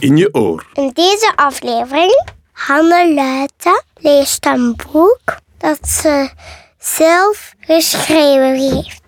[0.00, 0.66] in je oor.
[0.72, 6.30] In deze aflevering, Hanne Luiten leest een boek dat ze
[6.78, 9.02] zelf geschreven heeft.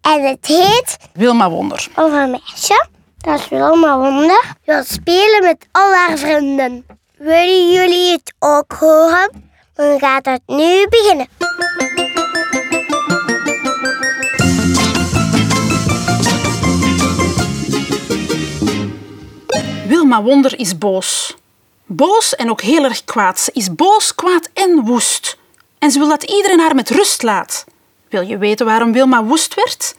[0.00, 1.86] En het heet Wilma Wonder.
[1.96, 2.86] over een meisje,
[3.18, 6.86] dat is Wilma Wonder, wil spelen met al haar vrienden.
[7.16, 9.48] Willen jullie het ook horen?
[9.74, 11.26] Dan gaat het nu beginnen.
[20.10, 21.36] Wilma Wonder is boos.
[21.86, 23.40] Boos en ook heel erg kwaad.
[23.40, 25.36] Ze is boos, kwaad en woest.
[25.78, 27.64] En ze wil dat iedereen haar met rust laat.
[28.08, 29.94] Wil je weten waarom Wilma woest werd?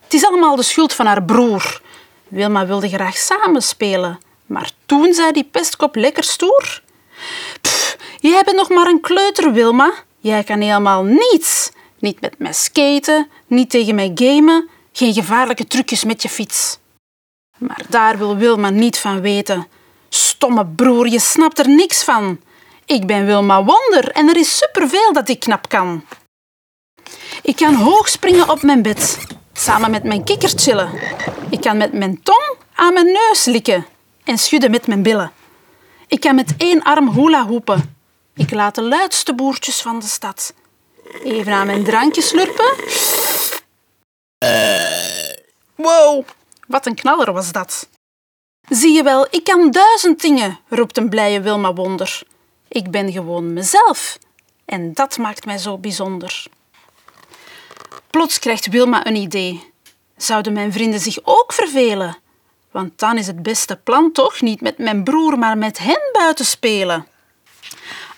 [0.00, 1.80] Het is allemaal de schuld van haar broer.
[2.28, 6.82] Wilma wilde graag samen spelen, maar toen zei die pestkop lekker stoer.
[7.60, 9.92] Pff, jij bent nog maar een kleuter, Wilma.
[10.20, 11.70] Jij kan helemaal niets.
[11.98, 16.78] Niet met mij skaten, niet tegen mij gamen, geen gevaarlijke trucjes met je fiets.
[17.58, 19.66] Maar daar wil Wilma niet van weten.
[20.08, 22.40] Stomme broer, je snapt er niks van.
[22.84, 26.04] Ik ben Wilma Wonder en er is superveel dat ik knap kan.
[27.42, 29.18] Ik kan hoog springen op mijn bed,
[29.52, 30.90] samen met mijn kikker chillen.
[31.50, 33.86] Ik kan met mijn tong aan mijn neus likken
[34.24, 35.32] en schudden met mijn billen.
[36.06, 37.96] Ik kan met één arm hula hoepen.
[38.34, 40.54] Ik laat de luidste boertjes van de stad.
[41.24, 42.74] Even aan mijn drankje slurpen.
[45.74, 46.24] Wow,
[46.68, 47.88] wat een knaller was dat.
[48.68, 52.22] Zie je wel, ik kan duizend dingen, roept een blije Wilma Wonder.
[52.68, 54.18] Ik ben gewoon mezelf
[54.64, 56.46] en dat maakt mij zo bijzonder.
[58.10, 59.72] Plots krijgt Wilma een idee.
[60.16, 62.16] Zouden mijn vrienden zich ook vervelen?
[62.70, 66.44] Want dan is het beste plan toch niet met mijn broer, maar met hen buiten
[66.44, 67.06] spelen.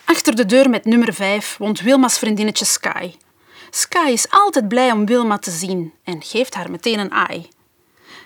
[0.05, 3.15] Achter de deur met nummer 5 woont Wilma's vriendinnetje Sky.
[3.71, 7.49] Sky is altijd blij om Wilma te zien en geeft haar meteen een aai.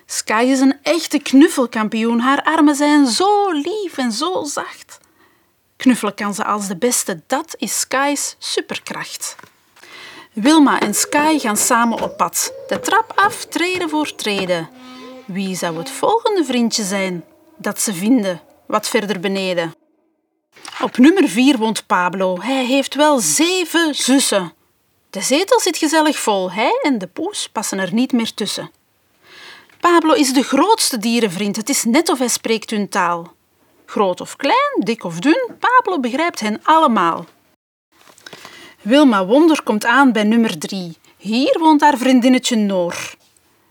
[0.06, 2.20] Sky is een echte knuffelkampioen.
[2.20, 4.98] Haar armen zijn zo lief en zo zacht.
[5.76, 7.22] Knuffelen kan ze als de beste.
[7.26, 9.36] Dat is Sky's superkracht.
[10.32, 12.52] Wilma en Sky gaan samen op pad.
[12.68, 14.68] De trap af, treden voor treden.
[15.26, 17.24] Wie zou het volgende vriendje zijn
[17.56, 19.74] dat ze vinden, wat verder beneden?
[20.82, 22.40] Op nummer 4 woont Pablo.
[22.40, 24.52] Hij heeft wel zeven zussen.
[25.10, 26.52] De zetel zit gezellig vol.
[26.52, 28.70] Hij en de poes passen er niet meer tussen.
[29.90, 31.56] Pablo is de grootste dierenvriend.
[31.56, 33.34] Het is net of hij spreekt hun taal.
[33.86, 37.26] Groot of klein, dik of dun, Pablo begrijpt hen allemaal.
[38.80, 40.96] Wilma Wonder komt aan bij nummer 3.
[41.16, 43.14] Hier woont haar vriendinnetje Noor.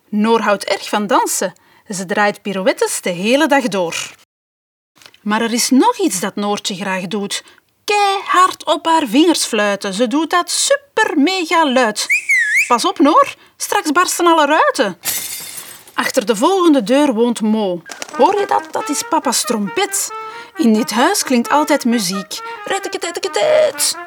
[0.10, 1.54] Noor houdt erg van dansen.
[1.90, 4.12] Ze draait pirouettes de hele dag door.
[5.22, 7.44] Maar er is nog iets dat Noortje graag doet.
[7.84, 9.94] Keihard op haar vingers fluiten.
[9.94, 12.08] Ze doet dat super mega luid.
[12.68, 14.98] Pas op, Noor, straks barsten alle ruiten.
[16.14, 17.82] Achter de volgende deur woont Mo.
[18.18, 18.68] Hoor je dat?
[18.72, 20.12] Dat is papa's trompet.
[20.56, 22.40] In dit huis klinkt altijd muziek.
[22.66, 23.98] Retteketetteketet.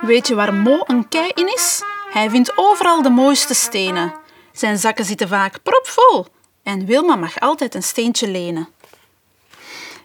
[0.00, 1.82] Weet je waar Mo een kei in is?
[2.10, 4.14] Hij vindt overal de mooiste stenen.
[4.52, 6.26] Zijn zakken zitten vaak propvol.
[6.62, 8.68] En Wilma mag altijd een steentje lenen.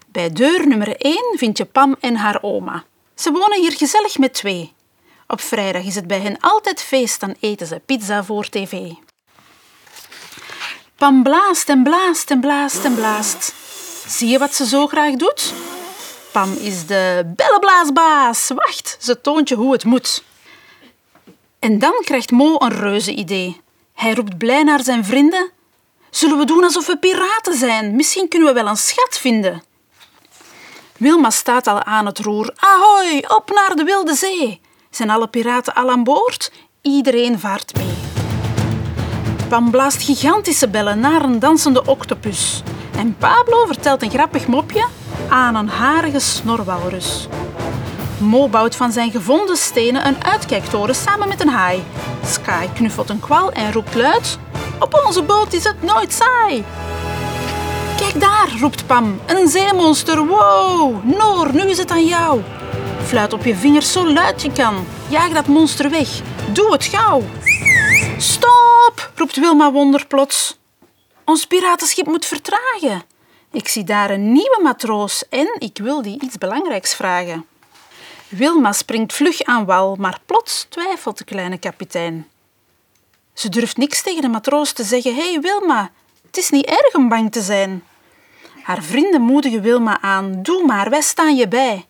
[0.06, 2.84] Bij deur nummer 1 vind je Pam en haar oma.
[3.14, 4.72] Ze wonen hier gezellig met twee.
[5.26, 8.92] Op vrijdag is het bij hen altijd feest, dan eten ze pizza voor tv.
[10.96, 13.54] Pam blaast en blaast en blaast en blaast.
[14.06, 15.52] Zie je wat ze zo graag doet?
[16.32, 18.48] Pam is de bellenblaasbaas.
[18.54, 20.24] Wacht, ze toont je hoe het moet.
[21.58, 23.60] En dan krijgt Mo een reuze idee.
[23.94, 25.50] Hij roept blij naar zijn vrienden.
[26.10, 27.96] Zullen we doen alsof we piraten zijn?
[27.96, 29.62] Misschien kunnen we wel een schat vinden.
[30.96, 32.54] Wilma staat al aan het roer.
[32.56, 34.60] Ahoy, op naar de wilde zee.
[34.90, 36.52] Zijn alle piraten al aan boord?
[36.82, 38.05] Iedereen vaart mee.
[39.48, 42.62] Pam blaast gigantische bellen naar een dansende octopus.
[42.96, 44.86] En Pablo vertelt een grappig mopje
[45.28, 47.28] aan een harige snorwalrus.
[48.18, 51.82] Mo bouwt van zijn gevonden stenen een uitkijktoren samen met een haai.
[52.24, 54.38] Sky knuffelt een kwal en roept luid:
[54.80, 56.64] Op onze boot is het nooit saai.
[57.96, 60.26] Kijk daar, roept Pam, een zeemonster.
[60.26, 62.40] Wow, Noor, nu is het aan jou.
[63.02, 64.86] Fluit op je vingers zo luid je kan.
[65.08, 66.08] Jaag dat monster weg.
[66.52, 67.22] Doe het gauw.
[68.18, 68.65] Stop,
[69.36, 70.58] Wilma Wonder plots.
[71.24, 73.02] Ons piratenschip moet vertragen.
[73.52, 77.46] Ik zie daar een nieuwe matroos en ik wil die iets belangrijks vragen.
[78.28, 82.28] Wilma springt vlug aan wal, maar plots twijfelt de kleine kapitein.
[83.32, 85.14] Ze durft niks tegen de matroos te zeggen.
[85.14, 85.90] Hé hey Wilma,
[86.26, 87.84] het is niet erg om bang te zijn.
[88.62, 90.42] Haar vrienden moedigen Wilma aan.
[90.42, 91.86] Doe maar, wij staan je bij.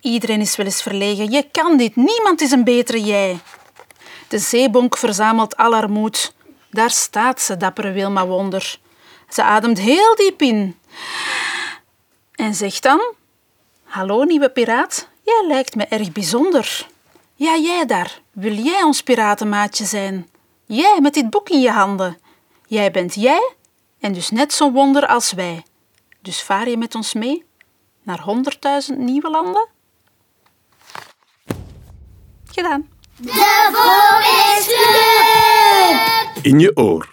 [0.00, 1.30] Iedereen is wel eens verlegen.
[1.30, 3.38] Je kan dit, niemand is een betere jij.
[4.28, 6.34] De zeebonk verzamelt al haar moed.
[6.72, 8.78] Daar staat ze, dappere Wilma Wonder.
[9.28, 10.78] Ze ademt heel diep in.
[12.34, 13.14] En zegt dan:
[13.84, 16.86] Hallo nieuwe piraat, jij lijkt me erg bijzonder.
[17.34, 20.30] Ja, jij daar, wil jij ons piratenmaatje zijn?
[20.66, 22.18] Jij met dit boek in je handen.
[22.66, 23.52] Jij bent jij
[24.00, 25.64] en dus net zo'n wonder als wij.
[26.20, 27.44] Dus vaar je met ons mee
[28.02, 29.68] naar honderdduizend nieuwe landen?
[32.44, 32.88] Gedaan.
[33.16, 35.21] De Vogelclub!
[36.42, 37.11] In je oor.